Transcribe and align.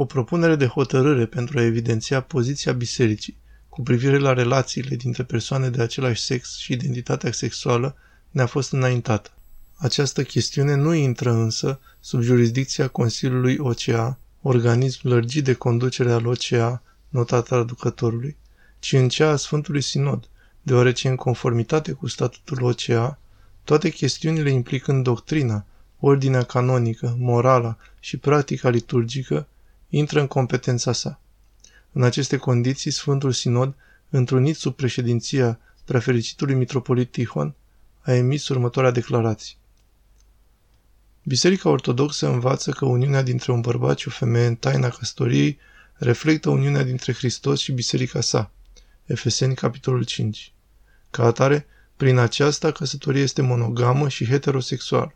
o 0.00 0.04
propunere 0.04 0.56
de 0.56 0.66
hotărâre 0.66 1.26
pentru 1.26 1.58
a 1.58 1.62
evidenția 1.62 2.20
poziția 2.20 2.72
bisericii 2.72 3.36
cu 3.68 3.82
privire 3.82 4.18
la 4.18 4.32
relațiile 4.32 4.96
dintre 4.96 5.22
persoane 5.22 5.70
de 5.70 5.82
același 5.82 6.22
sex 6.22 6.56
și 6.56 6.72
identitatea 6.72 7.32
sexuală 7.32 7.96
ne-a 8.30 8.46
fost 8.46 8.72
înaintată. 8.72 9.30
Această 9.74 10.22
chestiune 10.22 10.74
nu 10.74 10.94
intră 10.94 11.30
însă 11.32 11.80
sub 12.00 12.20
jurisdicția 12.20 12.88
Consiliului 12.88 13.56
OCA, 13.58 14.18
organism 14.42 15.08
lărgit 15.08 15.44
de 15.44 15.54
conducere 15.54 16.12
al 16.12 16.26
OCA, 16.26 16.82
nota 17.08 17.40
traducătorului, 17.40 18.36
ci 18.78 18.92
în 18.92 19.08
cea 19.08 19.30
a 19.30 19.36
Sfântului 19.36 19.82
Sinod, 19.82 20.28
deoarece 20.62 21.08
în 21.08 21.16
conformitate 21.16 21.92
cu 21.92 22.06
statutul 22.06 22.62
OCA, 22.62 23.18
toate 23.64 23.90
chestiunile 23.90 24.50
implicând 24.50 25.02
doctrina, 25.02 25.66
ordinea 26.00 26.42
canonică, 26.42 27.16
morala 27.18 27.76
și 28.00 28.16
practica 28.16 28.68
liturgică 28.68 29.46
intră 29.88 30.20
în 30.20 30.26
competența 30.26 30.92
sa. 30.92 31.20
În 31.92 32.02
aceste 32.02 32.36
condiții, 32.36 32.90
Sfântul 32.90 33.32
Sinod, 33.32 33.74
întrunit 34.08 34.56
sub 34.56 34.74
președinția 34.74 35.58
prefericitului 35.84 36.54
mitropolit 36.54 37.10
Tihon, 37.10 37.54
a 38.00 38.12
emis 38.12 38.48
următoarea 38.48 38.90
declarație. 38.90 39.56
Biserica 41.22 41.68
Ortodoxă 41.68 42.28
învață 42.28 42.70
că 42.70 42.84
uniunea 42.84 43.22
dintre 43.22 43.52
un 43.52 43.60
bărbat 43.60 43.98
și 43.98 44.08
o 44.08 44.10
femeie 44.10 44.46
în 44.46 44.54
taina 44.54 44.88
căsătoriei 44.88 45.58
reflectă 45.94 46.50
uniunea 46.50 46.82
dintre 46.82 47.12
Hristos 47.12 47.60
și 47.60 47.72
biserica 47.72 48.20
sa. 48.20 48.50
Efeseni, 49.04 49.54
capitolul 49.54 50.04
5. 50.04 50.52
Ca 51.10 51.24
atare, 51.24 51.66
prin 51.96 52.18
aceasta, 52.18 52.72
căsătoria 52.72 53.22
este 53.22 53.42
monogamă 53.42 54.08
și 54.08 54.26
heterosexuală. 54.26 55.14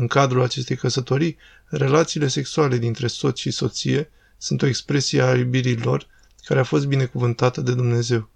În 0.00 0.06
cadrul 0.06 0.42
acestei 0.42 0.76
căsătorii, 0.76 1.36
relațiile 1.64 2.28
sexuale 2.28 2.78
dintre 2.78 3.06
soț 3.06 3.38
și 3.38 3.50
soție 3.50 4.10
sunt 4.38 4.62
o 4.62 4.66
expresie 4.66 5.22
a 5.22 5.36
iubirii 5.36 5.76
lor 5.76 6.06
care 6.44 6.60
a 6.60 6.64
fost 6.64 6.86
binecuvântată 6.86 7.60
de 7.60 7.74
Dumnezeu. 7.74 8.28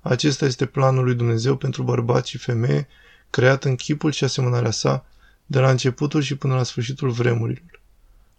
Acesta 0.00 0.44
este 0.44 0.66
planul 0.66 1.04
lui 1.04 1.14
Dumnezeu 1.14 1.56
pentru 1.56 1.82
bărbat 1.82 2.26
și 2.26 2.38
femeie, 2.38 2.88
creat 3.30 3.64
în 3.64 3.76
chipul 3.76 4.12
și 4.12 4.24
asemănarea 4.24 4.70
sa, 4.70 5.06
de 5.46 5.58
la 5.58 5.70
începutul 5.70 6.22
și 6.22 6.36
până 6.36 6.54
la 6.54 6.62
sfârșitul 6.62 7.10
vremurilor. 7.10 7.80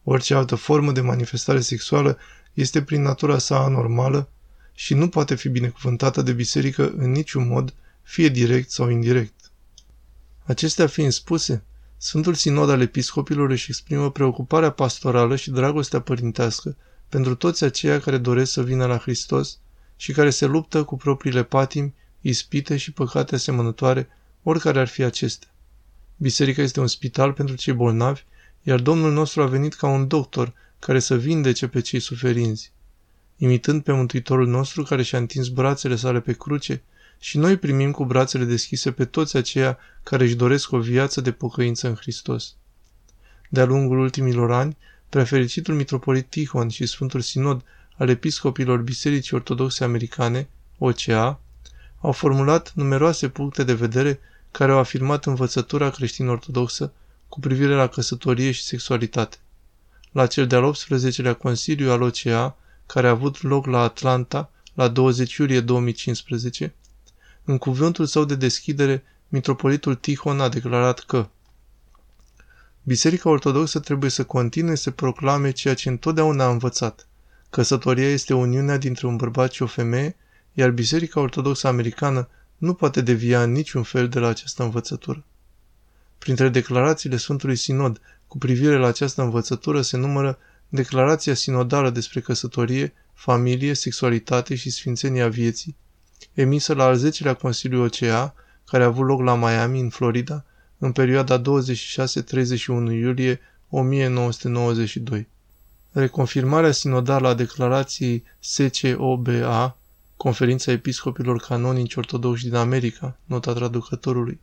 Orice 0.03 0.33
altă 0.33 0.55
formă 0.55 0.91
de 0.91 1.01
manifestare 1.01 1.59
sexuală 1.59 2.17
este 2.53 2.81
prin 2.81 3.01
natura 3.01 3.37
sa 3.37 3.63
anormală 3.63 4.29
și 4.73 4.93
nu 4.93 5.09
poate 5.09 5.35
fi 5.35 5.49
binecuvântată 5.49 6.21
de 6.21 6.31
biserică 6.31 6.93
în 6.97 7.11
niciun 7.11 7.47
mod, 7.47 7.73
fie 8.03 8.27
direct 8.27 8.69
sau 8.71 8.89
indirect. 8.89 9.51
Acestea 10.43 10.87
fiind 10.87 11.11
spuse, 11.11 11.63
Sfântul 11.99 12.33
Sinod 12.33 12.69
al 12.69 12.81
Episcopilor 12.81 13.49
își 13.49 13.69
exprimă 13.69 14.11
preocuparea 14.11 14.71
pastorală 14.71 15.35
și 15.35 15.51
dragostea 15.51 16.01
părintească 16.01 16.75
pentru 17.09 17.35
toți 17.35 17.63
aceia 17.63 17.99
care 17.99 18.17
doresc 18.17 18.51
să 18.51 18.63
vină 18.63 18.85
la 18.85 18.97
Hristos 18.97 19.59
și 19.95 20.11
care 20.11 20.29
se 20.29 20.45
luptă 20.45 20.83
cu 20.83 20.97
propriile 20.97 21.43
patimi, 21.43 21.93
ispite 22.21 22.77
și 22.77 22.91
păcate 22.91 23.35
asemănătoare, 23.35 24.09
oricare 24.43 24.79
ar 24.79 24.87
fi 24.87 25.03
acestea. 25.03 25.49
Biserica 26.17 26.61
este 26.61 26.79
un 26.79 26.87
spital 26.87 27.33
pentru 27.33 27.55
cei 27.55 27.73
bolnavi, 27.73 28.23
iar 28.63 28.79
Domnul 28.79 29.13
nostru 29.13 29.41
a 29.41 29.45
venit 29.45 29.73
ca 29.73 29.87
un 29.87 30.07
doctor 30.07 30.53
care 30.79 30.99
să 30.99 31.17
vindece 31.17 31.67
pe 31.67 31.81
cei 31.81 31.99
suferinzi. 31.99 32.71
Imitând 33.37 33.83
pe 33.83 33.91
Mântuitorul 33.91 34.47
nostru 34.47 34.83
care 34.83 35.03
și-a 35.03 35.17
întins 35.17 35.47
brațele 35.47 35.95
sale 35.95 36.19
pe 36.19 36.33
cruce, 36.33 36.83
și 37.19 37.37
noi 37.37 37.57
primim 37.57 37.91
cu 37.91 38.05
brațele 38.05 38.43
deschise 38.43 38.91
pe 38.91 39.05
toți 39.05 39.37
aceia 39.37 39.77
care 40.03 40.23
își 40.23 40.35
doresc 40.35 40.71
o 40.71 40.79
viață 40.79 41.21
de 41.21 41.31
pocăință 41.31 41.87
în 41.87 41.95
Hristos. 41.95 42.55
De-a 43.49 43.65
lungul 43.65 43.99
ultimilor 43.99 44.51
ani, 44.51 44.77
prefericitul 45.09 45.75
mitropolit 45.75 46.29
Tihon 46.29 46.69
și 46.69 46.85
Sfântul 46.85 47.21
Sinod 47.21 47.63
al 47.97 48.09
Episcopilor 48.09 48.81
Bisericii 48.81 49.35
Ortodoxe 49.35 49.83
Americane, 49.83 50.47
OCA, 50.77 51.39
au 52.01 52.11
formulat 52.11 52.71
numeroase 52.75 53.29
puncte 53.29 53.63
de 53.63 53.73
vedere 53.73 54.19
care 54.51 54.71
au 54.71 54.77
afirmat 54.77 55.25
învățătura 55.25 55.89
creștin-ortodoxă 55.89 56.93
cu 57.27 57.39
privire 57.39 57.73
la 57.73 57.87
căsătorie 57.87 58.51
și 58.51 58.63
sexualitate. 58.63 59.37
La 60.11 60.27
cel 60.27 60.47
de-al 60.47 60.73
18-lea 60.75 61.37
Consiliu 61.37 61.91
al 61.91 62.01
OCA, 62.01 62.57
care 62.85 63.07
a 63.07 63.09
avut 63.09 63.41
loc 63.41 63.65
la 63.65 63.81
Atlanta 63.81 64.51
la 64.73 64.87
20 64.87 65.35
iulie 65.35 65.59
2015, 65.59 66.73
în 67.47 67.57
cuvântul 67.57 68.05
său 68.05 68.25
de 68.25 68.35
deschidere, 68.35 69.03
mitropolitul 69.27 69.95
Tihon 69.95 70.39
a 70.39 70.49
declarat 70.49 70.99
că 70.99 71.29
Biserica 72.83 73.29
Ortodoxă 73.29 73.79
trebuie 73.79 74.09
să 74.09 74.23
continue 74.23 74.75
să 74.75 74.91
proclame 74.91 75.51
ceea 75.51 75.73
ce 75.73 75.89
întotdeauna 75.89 76.43
a 76.43 76.49
învățat. 76.49 77.07
Căsătoria 77.49 78.09
este 78.09 78.33
uniunea 78.33 78.77
dintre 78.77 79.07
un 79.07 79.15
bărbat 79.15 79.51
și 79.51 79.63
o 79.63 79.65
femeie, 79.65 80.15
iar 80.53 80.71
Biserica 80.71 81.19
Ortodoxă 81.19 81.67
Americană 81.67 82.29
nu 82.57 82.73
poate 82.73 83.01
devia 83.01 83.43
în 83.43 83.51
niciun 83.51 83.83
fel 83.83 84.09
de 84.09 84.19
la 84.19 84.27
această 84.27 84.63
învățătură. 84.63 85.23
Printre 86.17 86.49
declarațiile 86.49 87.17
Sfântului 87.17 87.55
Sinod 87.55 88.01
cu 88.27 88.37
privire 88.37 88.77
la 88.77 88.87
această 88.87 89.21
învățătură 89.21 89.81
se 89.81 89.97
numără 89.97 90.37
Declarația 90.69 91.33
sinodală 91.33 91.89
despre 91.89 92.19
căsătorie, 92.19 92.93
familie, 93.13 93.73
sexualitate 93.73 94.55
și 94.55 94.69
sfințenia 94.69 95.27
vieții, 95.27 95.75
emisă 96.33 96.73
la 96.73 96.83
al 96.83 96.99
10-lea 96.99 97.33
Consiliu 97.33 97.83
OCA, 97.83 98.33
care 98.65 98.83
a 98.83 98.85
avut 98.85 99.05
loc 99.05 99.21
la 99.21 99.35
Miami, 99.35 99.79
în 99.79 99.89
Florida, 99.89 100.45
în 100.77 100.91
perioada 100.91 101.41
26-31 101.41 101.43
iulie 102.91 103.39
1992. 103.69 105.27
Reconfirmarea 105.91 106.71
sinodală 106.71 107.27
a 107.27 107.33
declarației 107.33 108.23
SCOBA, 108.39 109.77
Conferința 110.17 110.71
Episcopilor 110.71 111.39
Canonici 111.39 111.95
Ortodoxi 111.95 112.43
din 112.43 112.55
America, 112.55 113.17
nota 113.25 113.53
traducătorului, 113.53 114.39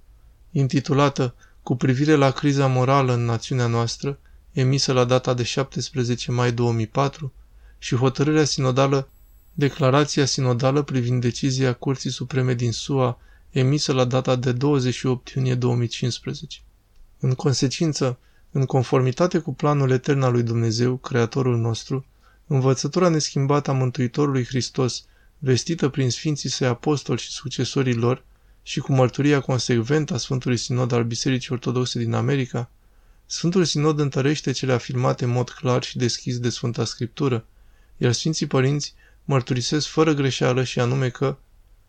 intitulată 0.50 1.34
Cu 1.62 1.76
privire 1.76 2.14
la 2.14 2.30
criza 2.30 2.66
morală 2.66 3.12
în 3.12 3.24
națiunea 3.24 3.66
noastră, 3.66 4.18
emisă 4.52 4.92
la 4.92 5.04
data 5.04 5.34
de 5.34 5.42
17 5.42 6.30
mai 6.30 6.52
2004, 6.52 7.32
și 7.78 7.96
hotărârea 7.96 8.44
sinodală 8.44 9.08
Declarația 9.56 10.24
sinodală 10.24 10.82
privind 10.82 11.20
decizia 11.20 11.72
Curții 11.72 12.10
Supreme 12.10 12.54
din 12.54 12.72
SUA, 12.72 13.18
emisă 13.50 13.92
la 13.92 14.04
data 14.04 14.36
de 14.36 14.52
28 14.52 15.28
iunie 15.28 15.54
2015. 15.54 16.60
În 17.18 17.34
consecință, 17.34 18.18
în 18.50 18.64
conformitate 18.64 19.38
cu 19.38 19.54
planul 19.54 19.90
etern 19.90 20.22
al 20.22 20.32
lui 20.32 20.42
Dumnezeu, 20.42 20.96
Creatorul 20.96 21.58
nostru, 21.58 22.06
învățătura 22.46 23.08
neschimbată 23.08 23.70
a 23.70 23.74
Mântuitorului 23.74 24.44
Hristos, 24.44 25.04
vestită 25.38 25.88
prin 25.88 26.10
Sfinții 26.10 26.48
Săi 26.48 26.66
Apostoli 26.66 27.20
și 27.20 27.30
succesorii 27.30 27.94
lor, 27.94 28.24
și 28.62 28.80
cu 28.80 28.92
mărturia 28.92 29.40
consecventă 29.40 30.14
a 30.14 30.16
Sfântului 30.16 30.56
Sinod 30.56 30.92
al 30.92 31.04
Bisericii 31.04 31.52
Ortodoxe 31.52 31.98
din 31.98 32.12
America, 32.12 32.70
Sfântul 33.26 33.64
Sinod 33.64 33.98
întărește 33.98 34.52
cele 34.52 34.72
afirmate 34.72 35.24
în 35.24 35.30
mod 35.30 35.50
clar 35.50 35.82
și 35.82 35.96
deschis 35.96 36.38
de 36.38 36.48
Sfânta 36.48 36.84
Scriptură, 36.84 37.46
iar 37.96 38.12
Sfinții 38.12 38.46
Părinți 38.46 38.94
mărturisesc 39.24 39.86
fără 39.86 40.12
greșeală 40.12 40.64
și 40.64 40.80
anume 40.80 41.08
că 41.08 41.36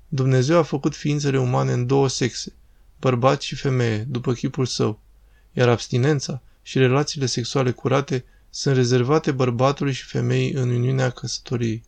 Dumnezeu 0.07 0.57
a 0.57 0.63
făcut 0.63 0.96
ființele 0.96 1.40
umane 1.40 1.72
în 1.72 1.85
două 1.85 2.07
sexe, 2.07 2.53
bărbat 3.00 3.41
și 3.41 3.56
femeie, 3.56 3.97
după 3.97 4.34
chipul 4.34 4.66
său, 4.66 5.00
iar 5.53 5.69
abstinența 5.69 6.41
și 6.62 6.78
relațiile 6.78 7.25
sexuale 7.25 7.72
curate 7.72 8.25
sunt 8.50 8.75
rezervate 8.75 9.31
bărbatului 9.31 9.94
și 9.94 10.03
femeii 10.06 10.51
în 10.51 10.69
uniunea 10.69 11.09
căsătoriei. 11.09 11.84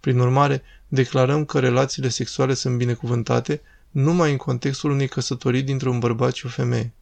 Prin 0.00 0.18
urmare, 0.18 0.62
declarăm 0.88 1.44
că 1.44 1.58
relațiile 1.58 2.08
sexuale 2.08 2.54
sunt 2.54 2.76
binecuvântate 2.76 3.60
numai 3.90 4.30
în 4.30 4.36
contextul 4.36 4.90
unei 4.90 5.08
căsătorii 5.08 5.62
dintre 5.62 5.88
un 5.88 5.98
bărbat 5.98 6.34
și 6.34 6.46
o 6.46 6.48
femeie. 6.48 6.92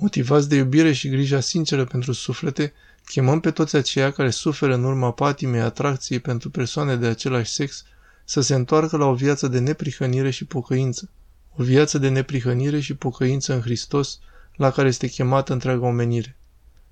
Motivați 0.00 0.48
de 0.48 0.56
iubire 0.56 0.92
și 0.92 1.08
grija 1.08 1.40
sinceră 1.40 1.84
pentru 1.84 2.12
suflete, 2.12 2.72
Chemăm 3.10 3.40
pe 3.40 3.50
toți 3.50 3.76
aceia 3.76 4.10
care 4.10 4.30
suferă 4.30 4.74
în 4.74 4.84
urma 4.84 5.12
patimei 5.12 5.60
atracției 5.60 6.20
pentru 6.20 6.50
persoane 6.50 6.96
de 6.96 7.06
același 7.06 7.52
sex 7.52 7.84
să 8.24 8.40
se 8.40 8.54
întoarcă 8.54 8.96
la 8.96 9.04
o 9.04 9.14
viață 9.14 9.48
de 9.48 9.58
neprihănire 9.58 10.30
și 10.30 10.44
pocăință. 10.44 11.10
O 11.56 11.62
viață 11.62 11.98
de 11.98 12.08
neprihănire 12.08 12.80
și 12.80 12.94
pocăință 12.94 13.54
în 13.54 13.60
Hristos, 13.60 14.18
la 14.56 14.70
care 14.70 14.88
este 14.88 15.06
chemată 15.08 15.52
întreaga 15.52 15.86
omenire. 15.86 16.36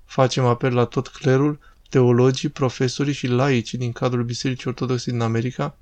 Facem 0.05 0.45
apel 0.45 0.73
la 0.73 0.85
tot 0.85 1.07
clerul, 1.07 1.59
teologii, 1.89 2.49
profesorii 2.49 3.13
și 3.13 3.27
laicii 3.27 3.77
din 3.77 3.91
cadrul 3.91 4.23
Bisericii 4.23 4.69
Ortodoxe 4.69 5.11
din 5.11 5.21
America, 5.21 5.77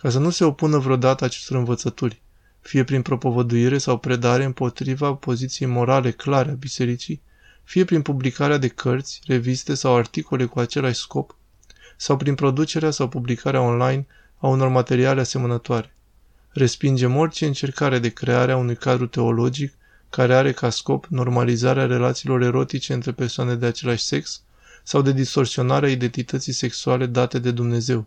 ca 0.00 0.10
să 0.10 0.18
nu 0.18 0.30
se 0.30 0.44
opună 0.44 0.78
vreodată 0.78 1.24
acestor 1.24 1.56
învățături, 1.56 2.22
fie 2.62 2.84
prin 2.84 3.02
propovăduire 3.02 3.78
sau 3.78 3.98
predare 3.98 4.44
împotriva 4.44 5.14
poziției 5.14 5.68
morale 5.68 6.10
clare 6.10 6.50
a 6.50 6.54
bisericii, 6.54 7.22
fie 7.64 7.84
prin 7.84 8.02
publicarea 8.02 8.56
de 8.56 8.68
cărți, 8.68 9.20
reviste 9.26 9.74
sau 9.74 9.96
articole 9.96 10.44
cu 10.44 10.60
același 10.60 11.00
scop, 11.00 11.36
sau 11.96 12.16
prin 12.16 12.34
producerea 12.34 12.90
sau 12.90 13.08
publicarea 13.08 13.60
online 13.60 14.06
a 14.38 14.48
unor 14.48 14.68
materiale 14.68 15.20
asemănătoare. 15.20 15.94
Respingem 16.48 17.16
orice 17.16 17.46
încercare 17.46 17.98
de 17.98 18.08
creare 18.08 18.52
a 18.52 18.56
unui 18.56 18.76
cadru 18.76 19.06
teologic 19.06 19.74
care 20.10 20.34
are 20.34 20.52
ca 20.52 20.70
scop 20.70 21.06
normalizarea 21.06 21.86
relațiilor 21.86 22.42
erotice 22.42 22.92
între 22.92 23.12
persoane 23.12 23.54
de 23.54 23.66
același 23.66 24.04
sex 24.04 24.42
sau 24.82 25.02
de 25.02 25.12
distorsionarea 25.12 25.90
identității 25.90 26.52
sexuale 26.52 27.06
date 27.06 27.38
de 27.38 27.50
Dumnezeu. 27.50 28.06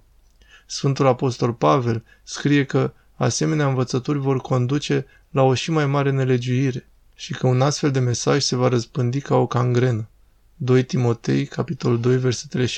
Sfântul 0.65 1.07
Apostol 1.07 1.53
Pavel 1.53 2.03
scrie 2.23 2.65
că 2.65 2.93
asemenea 3.15 3.67
învățături 3.67 4.19
vor 4.19 4.37
conduce 4.37 5.05
la 5.29 5.41
o 5.41 5.53
și 5.53 5.71
mai 5.71 5.85
mare 5.85 6.11
nelegiuire 6.11 6.89
și 7.15 7.33
că 7.33 7.47
un 7.47 7.61
astfel 7.61 7.91
de 7.91 7.99
mesaj 7.99 8.41
se 8.41 8.55
va 8.55 8.67
răspândi 8.67 9.21
ca 9.21 9.35
o 9.35 9.47
cangrenă. 9.47 10.07
2 10.55 10.83
Timotei, 10.83 11.45
capitolul 11.45 11.99
2, 11.99 12.17
versetele 12.17 12.65
16-17 12.65 12.69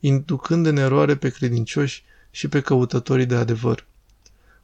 inducând 0.00 0.66
în 0.66 0.76
eroare 0.76 1.16
pe 1.16 1.28
credincioși 1.28 2.04
și 2.30 2.48
pe 2.48 2.60
căutătorii 2.60 3.26
de 3.26 3.34
adevăr. 3.34 3.86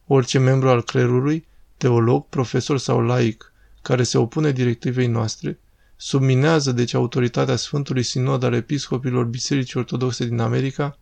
Orice 0.06 0.38
membru 0.38 0.68
al 0.68 0.82
clerului, 0.82 1.46
teolog, 1.76 2.26
profesor 2.28 2.78
sau 2.78 3.00
laic, 3.00 3.52
care 3.82 4.02
se 4.02 4.18
opune 4.18 4.50
directivei 4.50 5.06
noastre, 5.06 5.58
subminează 5.96 6.72
deci 6.72 6.94
autoritatea 6.94 7.56
Sfântului 7.56 8.02
Sinod 8.02 8.42
al 8.42 8.52
Episcopilor 8.52 9.24
Bisericii 9.24 9.78
Ortodoxe 9.78 10.24
din 10.24 10.40
America, 10.40 10.98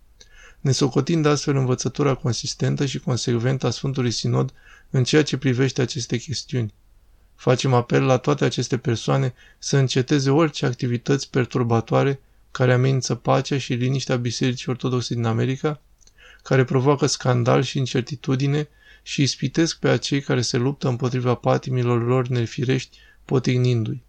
nesocotind 0.63 1.27
astfel 1.27 1.57
învățătura 1.57 2.15
consistentă 2.15 2.87
și 2.87 2.99
consecventă 2.99 3.67
a 3.67 3.71
Sfântului 3.71 4.11
Sinod 4.11 4.53
în 4.91 5.05
ceea 5.05 5.23
ce 5.23 5.37
privește 5.37 5.83
aceste 5.83 6.17
chestiuni. 6.17 6.75
Facem 7.35 7.75
apel 7.75 8.03
la 8.05 8.17
toate 8.17 8.45
aceste 8.45 8.79
persoane 8.79 9.35
să 9.59 9.77
înceteze 9.77 10.31
orice 10.31 10.67
activități 10.67 11.31
perturbatoare 11.31 12.21
care 12.51 12.73
amenință 12.73 13.15
pacea 13.15 13.59
și 13.59 13.73
liniștea 13.73 14.17
Bisericii 14.17 14.71
Ortodoxe 14.71 15.15
din 15.15 15.25
America, 15.25 15.81
care 16.43 16.65
provoacă 16.65 17.07
scandal 17.07 17.63
și 17.63 17.79
incertitudine 17.79 18.69
și 19.03 19.23
ispitesc 19.23 19.79
pe 19.79 19.89
acei 19.89 20.21
care 20.21 20.41
se 20.41 20.57
luptă 20.57 20.89
împotriva 20.89 21.35
patimilor 21.35 22.07
lor 22.07 22.29
nefirești, 22.29 22.99
potignindu-i. 23.25 24.03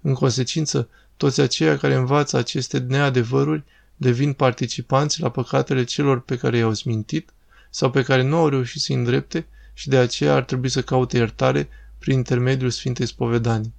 În 0.00 0.14
consecință, 0.14 0.88
toți 1.16 1.40
aceia 1.40 1.78
care 1.78 1.94
învață 1.94 2.36
aceste 2.36 2.78
neadevăruri 2.78 3.64
devin 4.00 4.32
participanți 4.32 5.20
la 5.20 5.30
păcatele 5.30 5.84
celor 5.84 6.20
pe 6.20 6.36
care 6.36 6.56
i-au 6.56 6.74
smintit 6.74 7.30
sau 7.70 7.90
pe 7.90 8.02
care 8.02 8.22
nu 8.22 8.36
au 8.36 8.48
reușit 8.48 8.80
să-i 8.80 8.96
îndrepte 8.96 9.46
și 9.72 9.88
de 9.88 9.96
aceea 9.96 10.34
ar 10.34 10.44
trebui 10.44 10.68
să 10.68 10.82
caute 10.82 11.16
iertare 11.16 11.68
prin 11.98 12.16
intermediul 12.16 12.70
Sfintei 12.70 13.06
Spovedanii. 13.06 13.74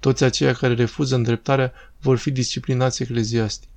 Toți 0.00 0.24
aceia 0.24 0.52
care 0.52 0.74
refuză 0.74 1.14
îndreptarea 1.14 1.72
vor 2.00 2.18
fi 2.18 2.30
disciplinați 2.30 3.02
ecleziastic. 3.02 3.68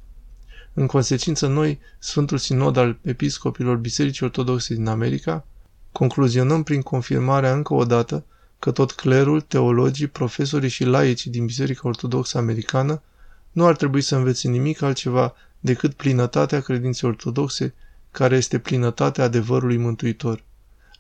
În 0.74 0.86
consecință, 0.86 1.48
noi, 1.48 1.80
Sfântul 2.00 2.38
Sinod 2.38 2.78
al 2.78 2.98
Episcopilor 3.02 3.76
Bisericii 3.76 4.26
Ortodoxe 4.26 4.74
din 4.74 4.88
America, 4.88 5.46
concluzionăm 5.92 6.64
prin 6.64 6.82
confirmarea 6.82 7.54
încă 7.54 7.74
o 7.74 7.86
dată 7.86 8.26
că 8.60 8.72
tot 8.72 8.92
clerul, 8.92 9.42
teologii, 9.42 10.08
profesorii 10.08 10.70
și 10.70 10.84
laicii 10.84 11.32
din 11.32 11.46
Biserica 11.46 11.88
Ortodoxă 11.88 12.38
Americană 12.38 13.02
nu 13.52 13.66
ar 13.66 13.76
trebui 13.76 14.02
să 14.02 14.16
învețe 14.16 14.48
nimic 14.48 14.82
altceva 14.82 15.36
decât 15.68 15.94
plinătatea 15.94 16.62
credinței 16.62 17.10
ortodoxe, 17.10 17.74
care 18.12 18.36
este 18.36 18.60
plinătatea 18.60 19.24
adevărului 19.24 19.78
mântuitor. 19.78 20.44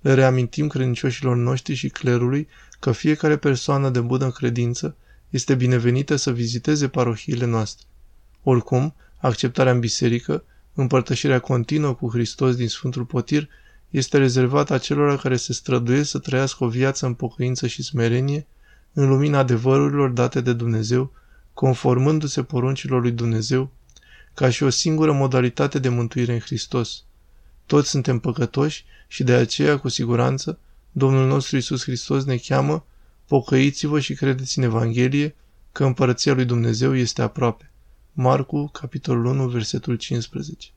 Le 0.01 0.13
reamintim 0.13 0.67
credincioșilor 0.67 1.35
noștri 1.35 1.73
și 1.73 1.89
clerului 1.89 2.47
că 2.79 2.91
fiecare 2.91 3.37
persoană 3.37 3.89
de 3.89 3.99
bună 3.99 4.31
credință 4.31 4.95
este 5.29 5.55
binevenită 5.55 6.15
să 6.15 6.31
viziteze 6.31 6.87
parohiile 6.87 7.45
noastre. 7.45 7.85
Oricum, 8.43 8.95
acceptarea 9.17 9.71
în 9.71 9.79
biserică, 9.79 10.43
împărtășirea 10.73 11.39
continuă 11.39 11.93
cu 11.93 12.09
Hristos 12.09 12.55
din 12.55 12.67
Sfântul 12.67 13.05
Potir, 13.05 13.49
este 13.89 14.17
rezervată 14.17 14.73
acelora 14.73 15.15
care 15.15 15.35
se 15.35 15.53
străduiesc 15.53 16.09
să 16.09 16.19
trăiască 16.19 16.63
o 16.63 16.67
viață 16.67 17.05
în 17.05 17.13
pocăință 17.13 17.67
și 17.67 17.83
smerenie, 17.83 18.47
în 18.93 19.07
lumina 19.07 19.39
adevărurilor 19.39 20.09
date 20.09 20.41
de 20.41 20.53
Dumnezeu, 20.53 21.11
conformându-se 21.53 22.43
poruncilor 22.43 23.01
lui 23.01 23.11
Dumnezeu, 23.11 23.71
ca 24.37 24.49
și 24.49 24.63
o 24.63 24.69
singură 24.69 25.11
modalitate 25.11 25.79
de 25.79 25.89
mântuire 25.89 26.33
în 26.33 26.39
Hristos. 26.39 27.03
Toți 27.65 27.89
suntem 27.89 28.19
păcătoși 28.19 28.85
și 29.07 29.23
de 29.23 29.33
aceea, 29.33 29.77
cu 29.77 29.89
siguranță, 29.89 30.59
Domnul 30.91 31.27
nostru 31.27 31.57
Isus 31.57 31.83
Hristos 31.83 32.23
ne 32.23 32.37
cheamă 32.37 32.85
Pocăiți-vă 33.27 33.99
și 33.99 34.13
credeți 34.13 34.57
în 34.57 34.63
Evanghelie 34.63 35.35
că 35.71 35.85
împărăția 35.85 36.33
lui 36.33 36.45
Dumnezeu 36.45 36.95
este 36.95 37.21
aproape. 37.21 37.71
Marcu, 38.13 38.67
capitolul 38.67 39.25
1, 39.25 39.47
versetul 39.47 39.95
15. 39.95 40.67